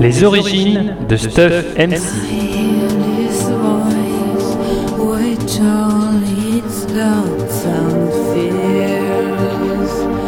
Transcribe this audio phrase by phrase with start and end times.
[0.00, 2.00] Les origines de Stuff MC.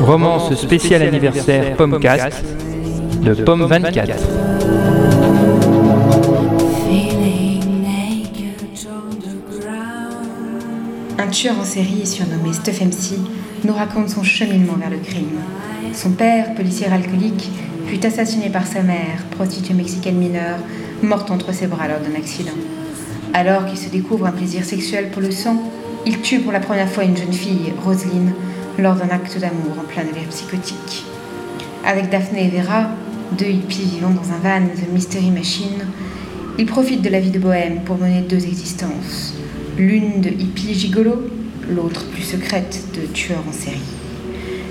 [0.04, 2.44] Romance spéciale anniversaire Pommecast
[3.22, 4.16] de Pomme 24.
[11.46, 13.16] En série surnommé Stuff MC
[13.64, 15.38] nous raconte son cheminement vers le crime.
[15.94, 17.48] Son père, policier alcoolique,
[17.86, 20.58] fut assassiné par sa mère, prostituée mexicaine mineure,
[21.00, 22.58] morte entre ses bras lors d'un accident.
[23.34, 25.62] Alors qu'il se découvre un plaisir sexuel pour le sang,
[26.06, 28.32] il tue pour la première fois une jeune fille, Roselyne,
[28.76, 31.04] lors d'un acte d'amour en plein délire psychotique.
[31.86, 32.88] Avec Daphné et Vera,
[33.38, 35.86] deux hippies vivant dans un van The Mystery Machine,
[36.58, 39.34] il profite de la vie de bohème pour mener deux existences,
[39.78, 41.30] l'une de hippie gigolo,
[41.70, 43.78] l'autre plus secrète de tueur en série.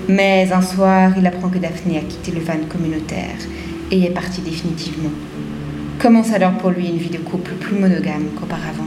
[0.06, 3.38] Mais un soir, il apprend que Daphné a quitté le van communautaire
[3.90, 5.10] et est partie définitivement.
[5.98, 8.86] Commence alors pour lui une vie de couple plus monogame qu'auparavant?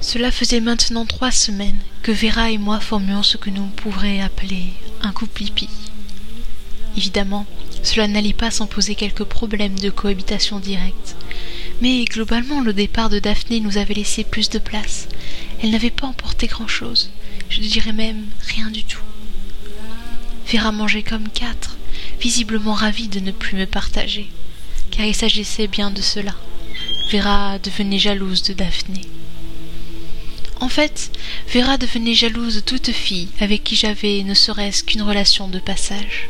[0.00, 4.72] Cela faisait maintenant trois semaines que Vera et moi formions ce que nous pourrions appeler
[5.02, 5.68] un couple hippie.
[6.96, 7.46] Évidemment,
[7.82, 11.16] cela n'allait pas sans poser quelques problèmes de cohabitation directe.
[11.80, 15.08] Mais globalement, le départ de Daphné nous avait laissé plus de place.
[15.62, 17.10] Elle n'avait pas emporté grand-chose.
[17.50, 19.02] Je dirais même rien du tout.
[20.50, 21.76] Vera mangeait comme quatre,
[22.20, 24.28] visiblement ravie de ne plus me partager,
[24.90, 26.34] car il s'agissait bien de cela.
[27.12, 29.02] Vera devenait jalouse de Daphné.
[30.60, 31.10] En fait,
[31.52, 36.28] Vera devenait jalouse de toute fille avec qui j'avais ne serait-ce qu'une relation de passage.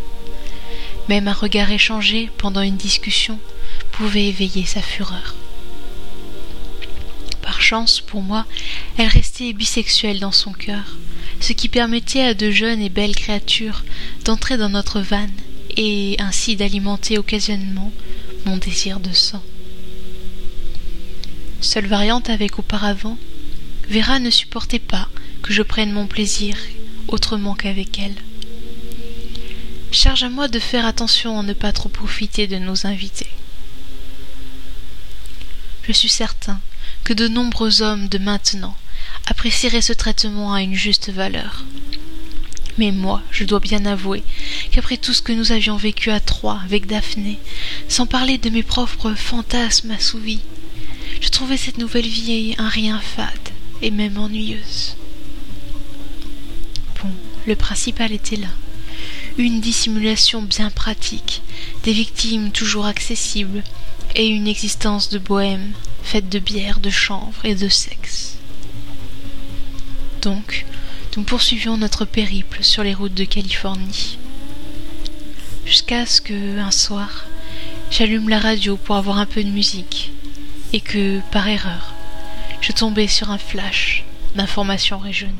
[1.09, 3.39] Même un regard échangé pendant une discussion
[3.93, 5.35] pouvait éveiller sa fureur.
[7.41, 8.45] Par chance, pour moi,
[8.99, 10.99] elle restait bisexuelle dans son cœur,
[11.41, 13.85] ce qui permettait à de jeunes et belles créatures
[14.27, 15.33] d'entrer dans notre vanne
[15.77, 17.93] et ainsi d'alimenter occasionnellement
[18.45, 19.43] mon désir de sang.
[21.61, 23.17] Seule variante avec auparavant,
[23.91, 25.09] Vera ne supportait pas
[25.43, 26.59] que je prenne mon plaisir
[27.09, 28.17] autrement qu'avec elle.
[29.93, 33.31] Charge à moi de faire attention à ne pas trop profiter de nos invités.
[35.85, 36.61] Je suis certain
[37.03, 38.77] que de nombreux hommes de maintenant
[39.27, 41.65] apprécieraient ce traitement à une juste valeur.
[42.77, 44.23] Mais moi, je dois bien avouer
[44.71, 47.39] qu'après tout ce que nous avions vécu à trois avec Daphné,
[47.89, 50.41] sans parler de mes propres fantasmes assouvis,
[51.23, 53.48] je trouvais cette nouvelle vie un rien fade
[53.83, 54.97] et même ennuyeuse.
[57.03, 57.11] Bon,
[57.47, 58.49] le principal était là
[59.39, 61.43] une dissimulation bien pratique,
[61.85, 63.63] des victimes toujours accessibles,
[64.17, 65.73] et une existence de bohème
[66.03, 68.39] faite de bière, de chanvre et de sexe.
[70.23, 70.67] Donc,
[71.17, 74.19] nous poursuivions notre périple sur les routes de Californie.
[75.65, 77.27] Jusqu'à ce que, un soir,
[77.91, 80.11] j'allume la radio pour avoir un peu de musique,
[80.73, 81.88] et que, par erreur,
[82.61, 84.05] je tombais sur un flash
[84.35, 85.37] d'informations régionales.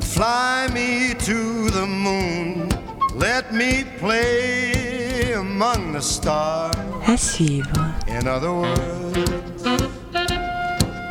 [0.00, 2.68] Fly me to the moon,
[3.14, 6.74] let me play among the stars.
[7.06, 7.68] À suivre.
[8.08, 9.62] In other words,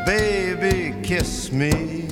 [0.06, 2.07] baby, kiss me